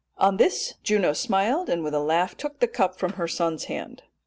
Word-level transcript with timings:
"On 0.17 0.37
this 0.37 0.73
Juno 0.81 1.13
smiled, 1.13 1.69
and 1.69 1.83
with 1.83 1.93
a 1.93 1.99
laugh 1.99 2.35
took 2.35 2.59
the 2.59 2.65
cup 2.67 2.97
from 2.97 3.13
her 3.21 3.27
son's 3.27 3.65
hand. 3.65 4.01